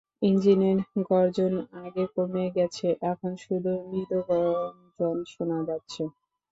[0.21, 0.77] ইঞ্জিনের
[1.09, 1.53] গর্জন
[1.81, 6.03] আগেই কমে গেছে, এখন শুধু মৃদু গুঞ্জন শোনা যাচ্ছে।